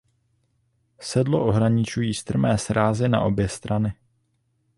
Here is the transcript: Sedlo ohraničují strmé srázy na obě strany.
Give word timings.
Sedlo 0.99 1.41
ohraničují 1.47 2.13
strmé 2.13 2.57
srázy 2.57 3.09
na 3.09 3.21
obě 3.21 3.49
strany. 3.49 3.93